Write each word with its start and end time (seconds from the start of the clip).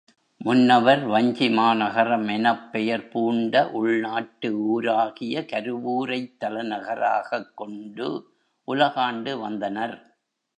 முன்னவர், 0.37 1.07
வஞ்சிமா 1.07 1.75
நகரம் 1.75 2.27
எனப் 2.27 2.71
பெயர் 2.71 3.07
பூண்ட 3.07 3.69
உள்நாட்டு 3.71 4.49
ஊராகிய 4.71 5.45
கருவூரைத் 5.45 6.37
தலைநகராகக் 6.39 7.53
கொண்டு 7.55 8.07
உலகாண்டு 8.67 9.39
வந்தனர். 9.39 10.15